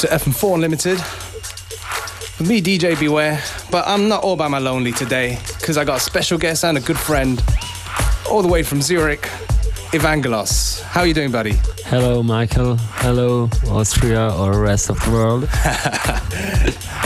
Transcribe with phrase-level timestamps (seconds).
[0.00, 0.96] To FM4 Unlimited.
[2.38, 3.38] With me, DJ Beware,
[3.70, 6.78] but I'm not all by my lonely today because I got a special guest and
[6.78, 7.42] a good friend
[8.30, 9.20] all the way from Zurich,
[9.92, 10.80] Evangelos.
[10.84, 11.52] How are you doing, buddy?
[11.84, 12.76] Hello, Michael.
[12.78, 15.42] Hello, Austria or rest of the world.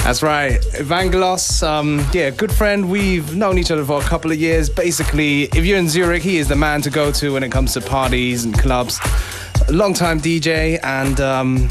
[0.05, 0.61] That's right.
[0.74, 2.88] Evangelos, um, yeah, good friend.
[2.88, 4.71] We've known each other for a couple of years.
[4.71, 7.73] Basically, if you're in Zurich, he is the man to go to when it comes
[7.73, 9.01] to parties and clubs.
[9.69, 11.69] Long time DJ and um,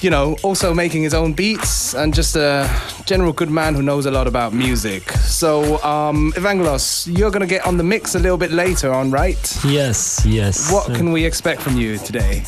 [0.00, 2.68] you know, also making his own beats and just a
[3.04, 5.10] general good man who knows a lot about music.
[5.12, 9.10] So, um, Evangelos, you're going to get on the mix a little bit later on,
[9.10, 9.64] right?
[9.64, 10.72] Yes, yes.
[10.72, 12.44] What can we expect from you today?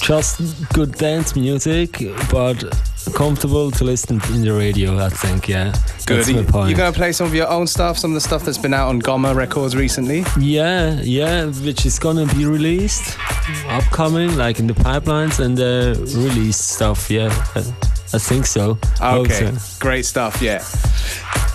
[0.00, 0.40] Just
[0.72, 1.98] good dance music,
[2.30, 2.62] but
[3.10, 5.72] comfortable to listen in the radio, I think, yeah.
[6.06, 6.24] Good.
[6.24, 6.70] That's my point.
[6.70, 8.74] You're going to play some of your own stuff, some of the stuff that's been
[8.74, 10.24] out on Goma Records recently?
[10.38, 13.18] Yeah, yeah, which is gonna be released
[13.68, 17.28] upcoming, like in the pipelines and the release stuff, yeah.
[17.54, 17.60] I,
[18.14, 18.78] I think so.
[19.00, 19.80] Okay, so.
[19.80, 20.64] great stuff, yeah.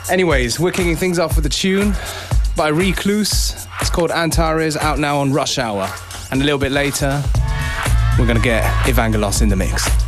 [0.09, 1.93] Anyways, we're kicking things off with a tune
[2.55, 3.67] by Recluse.
[3.81, 5.89] It's called Antares, out now on Rush Hour.
[6.31, 7.23] And a little bit later,
[8.17, 10.02] we're going to get Evangelos in the mix.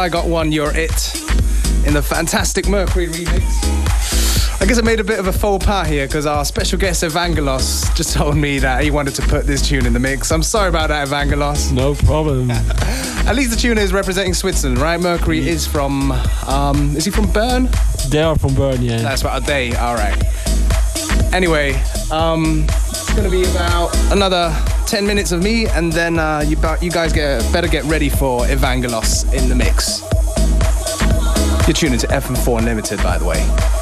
[0.00, 1.14] I Got One, You're It
[1.86, 3.42] in the fantastic Mercury remix.
[4.58, 7.02] I guess I made a bit of a faux pas here because our special guest
[7.04, 10.32] Evangelos just told me that he wanted to put this tune in the mix.
[10.32, 11.70] I'm sorry about that, Evangelos.
[11.70, 12.50] No problem.
[12.50, 14.98] At least the tune is representing Switzerland, right?
[14.98, 16.12] Mercury is from,
[16.48, 17.68] um, is he from Bern?
[18.08, 19.02] They are from Bern, yeah.
[19.02, 20.16] That's about a day, all right.
[21.34, 21.74] Anyway,
[22.10, 24.50] um, it's going to be about another
[24.90, 28.40] 10 minutes of me, and then uh, you, you guys get, better get ready for
[28.46, 30.00] Evangelos in the mix.
[31.68, 33.79] You're tuning to FM4 Unlimited, by the way.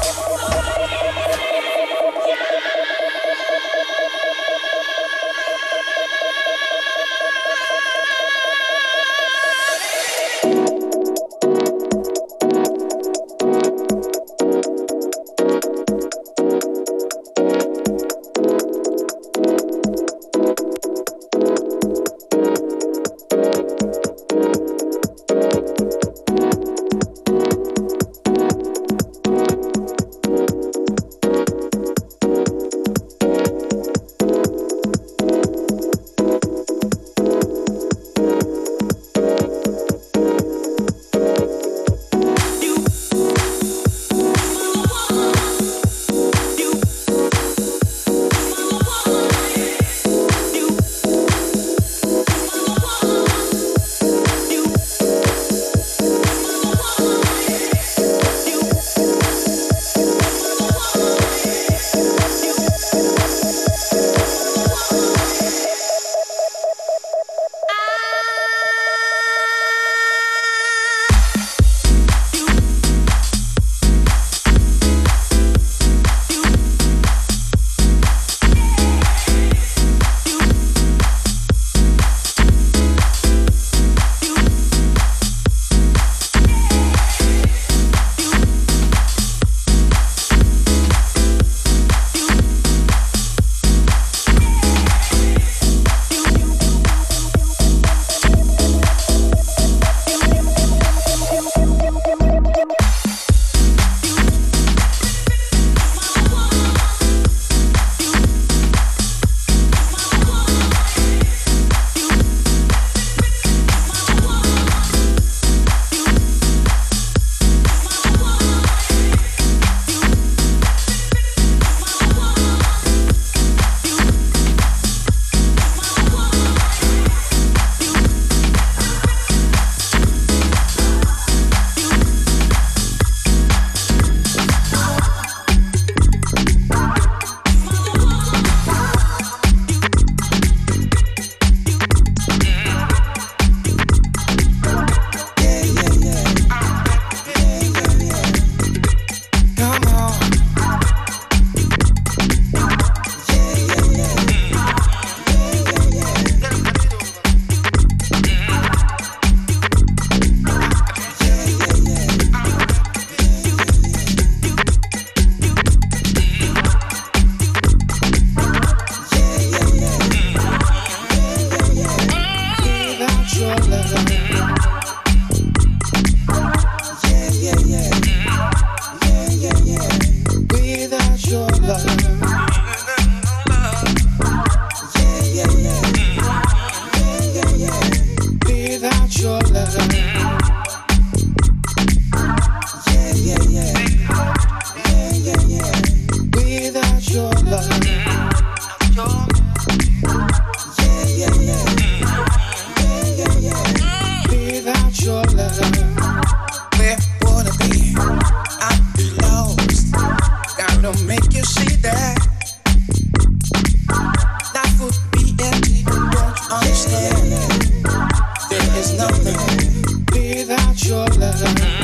[221.31, 221.78] heaven.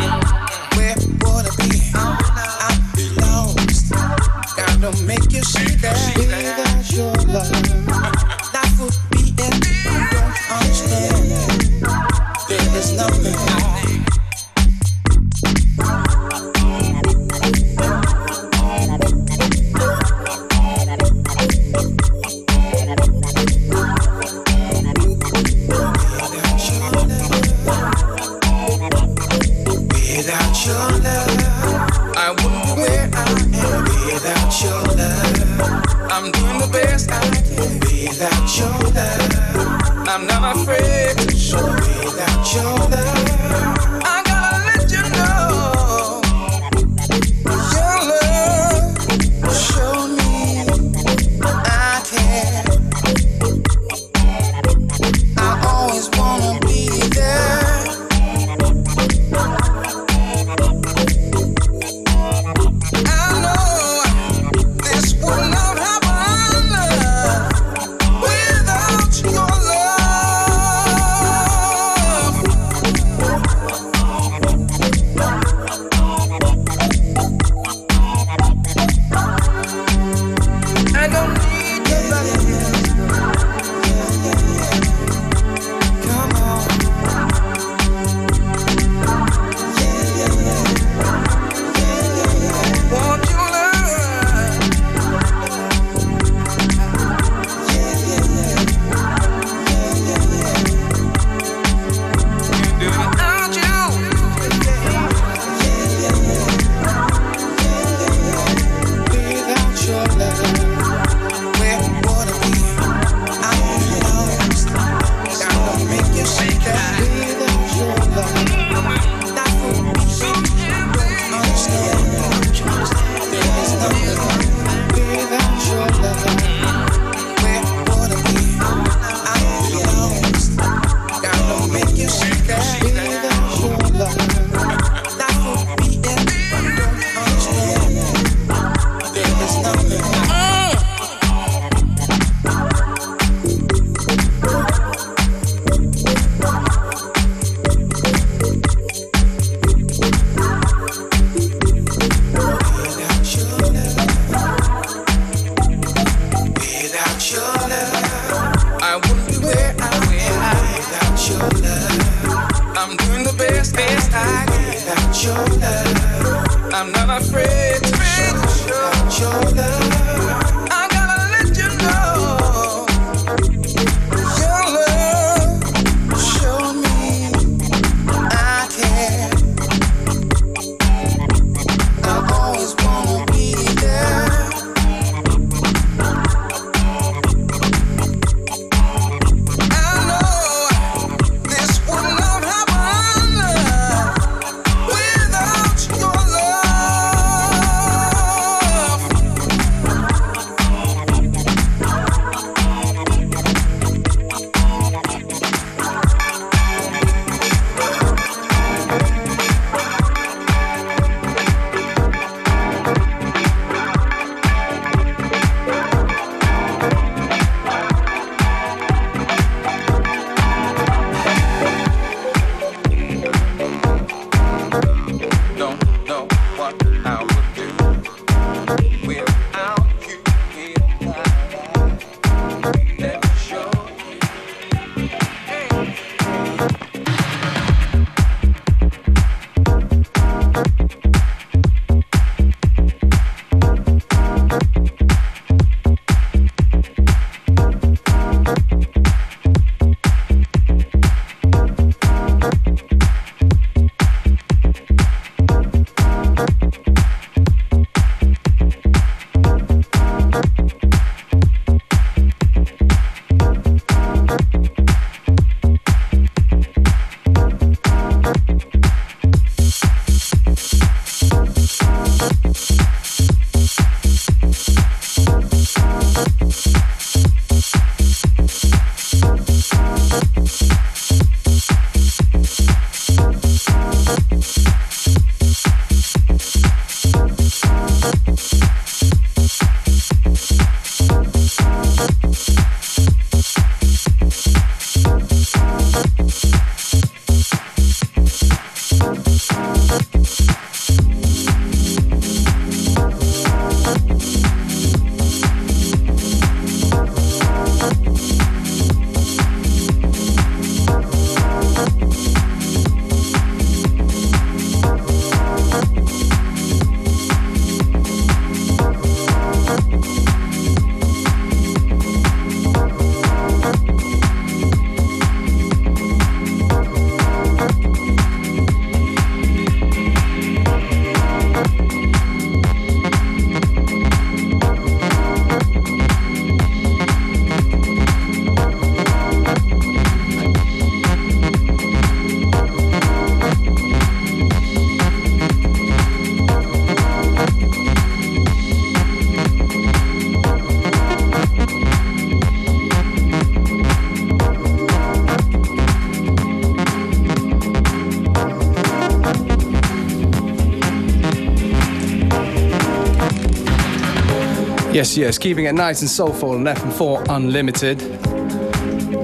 [365.06, 368.02] Yes, yes, keeping it nice and soulful on FM4 Unlimited.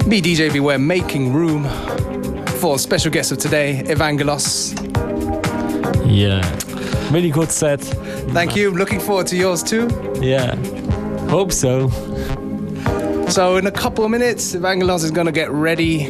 [0.06, 1.64] Me, DJ Beware, making room
[2.60, 4.78] for special guest of today, Evangelos.
[6.06, 6.40] Yeah.
[7.12, 7.80] Really good set.
[8.30, 8.70] Thank you.
[8.70, 9.88] Looking forward to yours too.
[10.20, 10.54] Yeah.
[11.28, 11.88] Hope so.
[13.28, 16.04] So, in a couple of minutes, Evangelos is going to get ready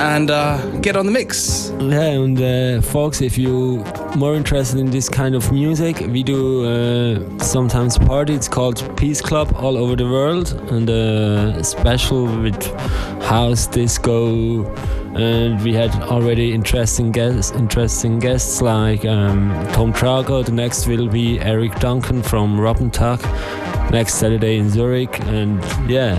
[0.00, 1.70] and uh, get on the mix.
[1.78, 3.84] Yeah, and uh, folks, if you
[4.16, 8.34] more interested in this kind of music, we do uh, sometimes party.
[8.34, 12.62] It's called Peace Club all over the world, and uh, special with
[13.22, 14.64] house disco.
[15.14, 20.44] And we had already interesting guests, interesting guests like um, Tom Trago.
[20.44, 23.20] The next will be Eric Duncan from Rub-N-Tug
[23.90, 26.18] next Saturday in Zurich, and yeah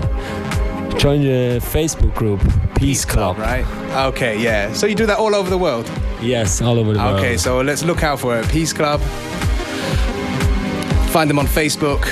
[0.98, 3.48] join the Facebook group Peace, Peace Club, Club.
[3.48, 4.06] right?
[4.08, 4.72] Okay, yeah.
[4.72, 5.90] So you do that all over the world?
[6.22, 7.18] Yes, all over the world.
[7.18, 8.48] Okay, so let's look out for it.
[8.48, 9.00] Peace Club.
[11.10, 12.04] Find them on Facebook.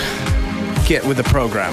[0.86, 1.72] Get with the program.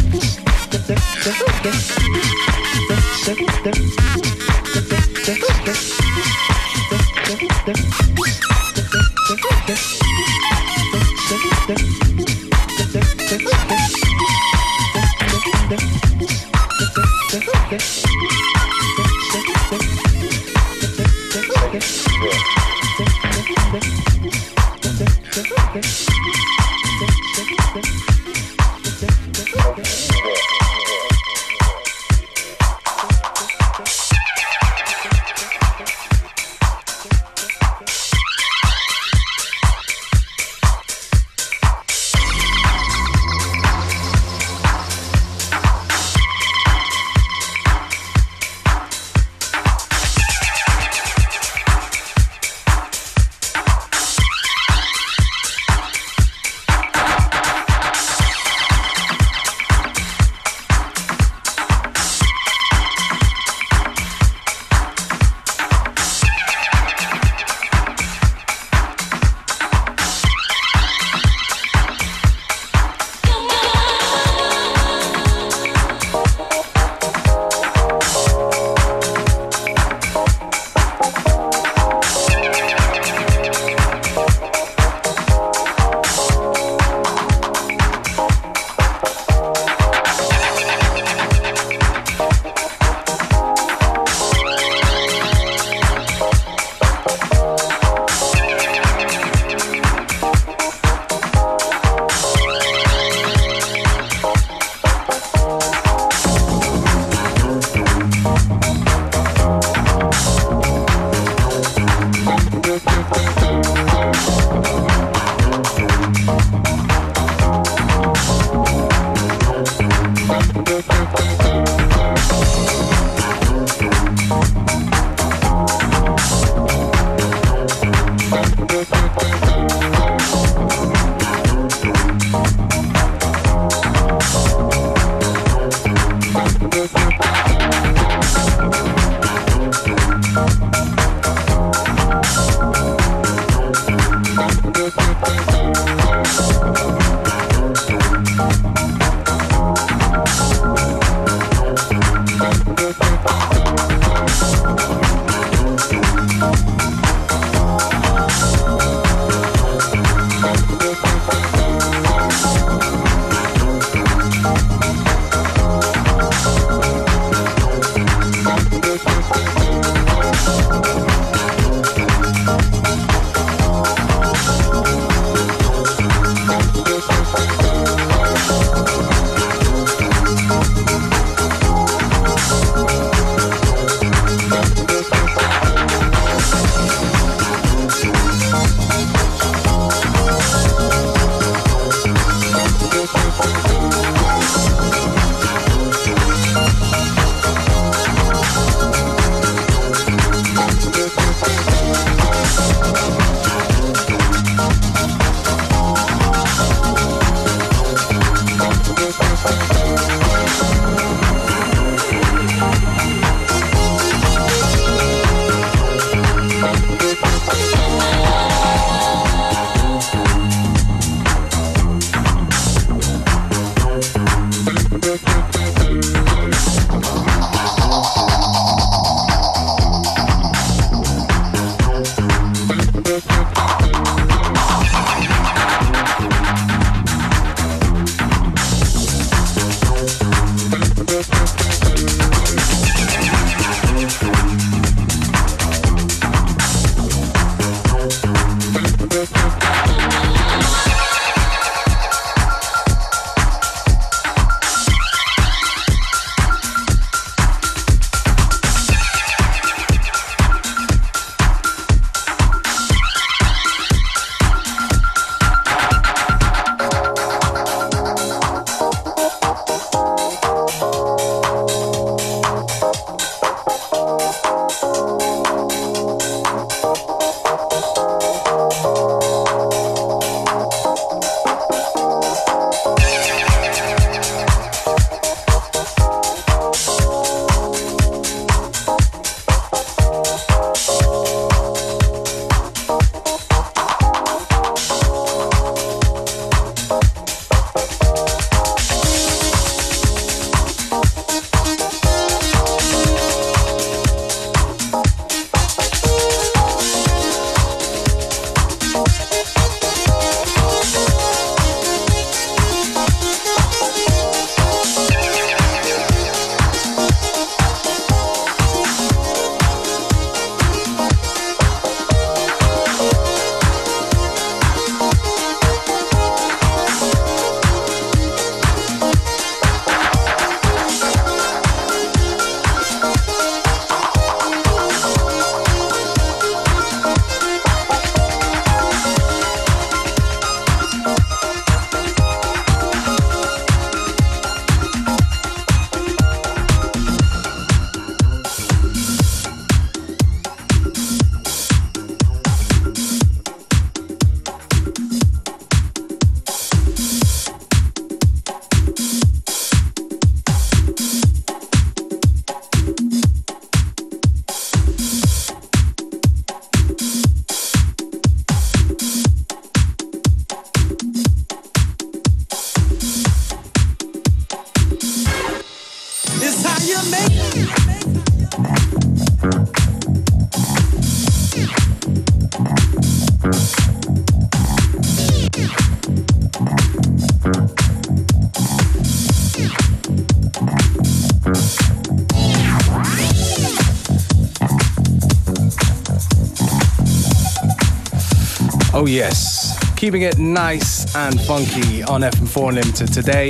[399.11, 399.77] yes.
[399.95, 403.49] Keeping it nice and funky on FM4 Unlimited today.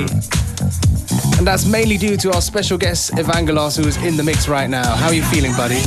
[1.37, 4.69] And that's mainly due to our special guest, Evangelos, who is in the mix right
[4.69, 4.95] now.
[4.95, 5.79] How are you feeling, buddy?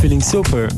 [0.00, 0.68] Feeling super.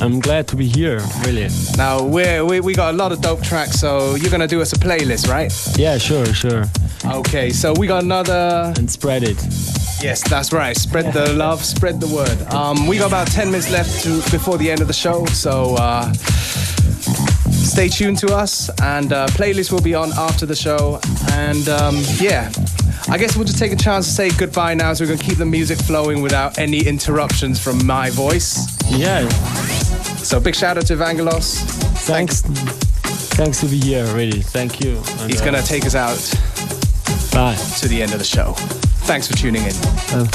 [0.00, 1.48] I'm glad to be here, really.
[1.76, 4.62] Now, we're, we, we got a lot of dope tracks, so you're going to do
[4.62, 5.52] us a playlist, right?
[5.78, 6.64] Yeah, sure, sure.
[7.04, 8.72] Okay, so we got another.
[8.76, 9.36] And spread it.
[10.02, 10.76] Yes, that's right.
[10.76, 12.40] Spread the love, spread the word.
[12.54, 15.74] Um, we got about 10 minutes left to, before the end of the show, so
[15.78, 16.10] uh,
[17.80, 18.68] stay tuned to us.
[18.82, 21.00] And uh, playlist will be on after the show.
[21.32, 22.52] And um, yeah,
[23.08, 25.38] I guess we'll just take a chance to say goodbye now, so we're gonna keep
[25.38, 28.76] the music flowing without any interruptions from my voice.
[28.90, 29.26] Yeah,
[30.18, 31.60] So big shout out to Vangelos.
[32.06, 32.42] thanks.
[32.42, 34.42] Thanks to be here, really.
[34.42, 34.98] Thank you.
[35.20, 36.18] And, He's uh, gonna take us out
[37.32, 37.56] Bye.
[37.78, 38.52] to the end of the show.
[39.08, 39.74] Thanks for tuning in.
[40.12, 40.26] Uh,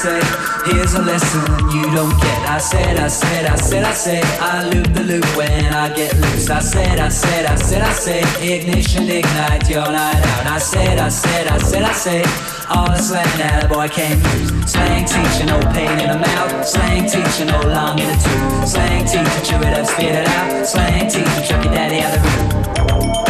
[0.00, 0.24] said,
[0.64, 2.40] here's a lesson you don't get.
[2.48, 6.16] I said, I said, I said, I said, I loop the loop when I get
[6.16, 6.48] loose.
[6.48, 10.46] I said, I said, I said, I said, ignition, ignite your night out.
[10.46, 12.26] I said, I said, I said, I said,
[12.70, 14.72] all the slang that a boy can use.
[14.72, 16.66] Slang teacher, no pain in the mouth.
[16.66, 18.68] Slang teacher, no long in the tooth.
[18.68, 20.66] Slang teacher, chew it up, spit it out.
[20.66, 23.29] Slang teacher, chuck your daddy out the room.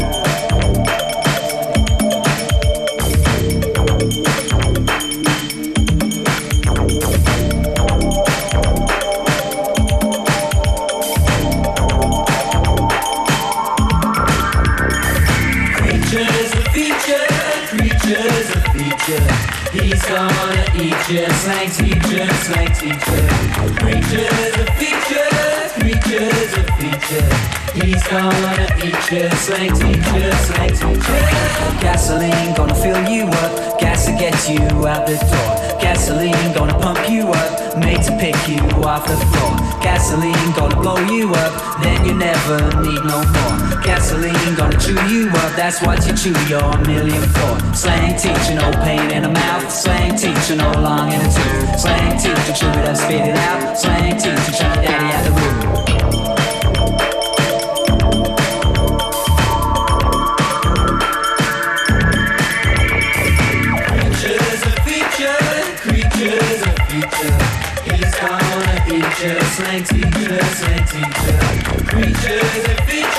[21.11, 23.23] You, slang teacher, slang teacher.
[23.79, 25.31] Creatures a feature,
[25.75, 27.61] creatures a feature.
[27.75, 31.19] He's gonna eat you, slang teacher, slang teacher.
[31.81, 35.79] Gasoline gonna fill you up, gas to get you out the door.
[35.81, 39.51] Gasoline gonna pump you up, made to pick you off the floor.
[39.81, 43.81] Gasoline gonna blow you up, then you never need no more.
[43.83, 47.75] Gasoline gonna chew you up, that's what you chew your million for.
[47.75, 49.71] Slang teacher, no pain in the mouth.
[49.71, 51.79] Slang teacher, no long in the tooth.
[51.79, 53.77] Slang teacher, chew it up, spit it out.
[53.77, 55.81] Slang teacher, chuck daddy out the room.
[69.23, 70.91] A a slang teacher, slang teacher.
[70.91, 73.10] Creatures a feature, creatures a feature.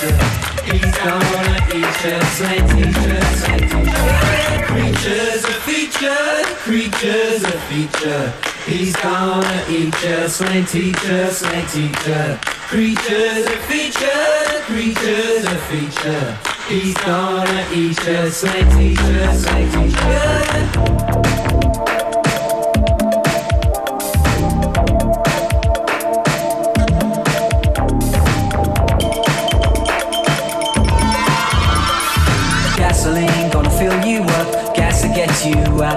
[0.00, 4.64] He's gonna eat you, slang teacher, slang teacher.
[4.64, 8.32] Creatures a feature, creatures a feature.
[8.64, 12.38] He's gonna eat you, slang teacher, slang teacher.
[12.42, 16.38] Creatures a feature, creatures a feature.
[16.66, 21.29] He's gonna eat you, slang teacher, slang teacher.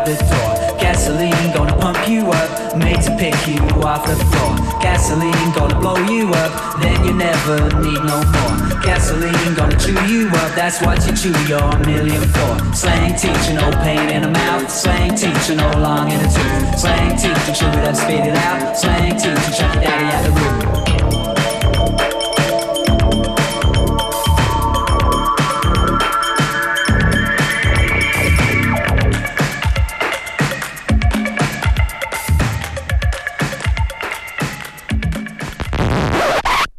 [0.04, 0.80] Out the door.
[0.80, 4.56] Gasoline gonna pump you up, made to pick you off the floor.
[4.82, 8.82] Gasoline gonna blow you up, then you never need no more.
[8.84, 12.76] Gasoline gonna chew you up, that's what you chew your million for.
[12.76, 14.70] Slang teacher, no pain in the mouth.
[14.70, 16.80] Slang teacher, no long in the tooth.
[16.80, 18.78] Slang teacher, chew it up, spit it out.
[18.78, 19.04] Slang